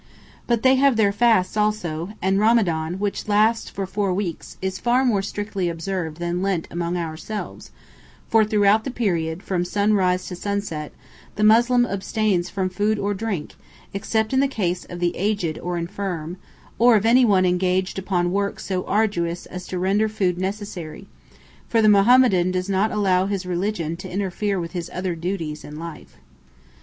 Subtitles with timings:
[0.47, 5.05] But they have their fasts also, and Ramadan, which lasts for four weeks, is far
[5.05, 7.69] more strictly observed than Lent among ourselves,
[8.27, 10.91] for throughout that period, from sunrise to sunset,
[11.35, 13.53] the Moslem abstains from food or drink,
[13.93, 16.37] except in the case of the aged or infirm,
[16.79, 21.05] or of anyone engaged upon work so arduous as to render food necessary,
[21.69, 25.77] for the Mohammedan does not allow his religion to interfere with his other duties in
[25.77, 26.17] life.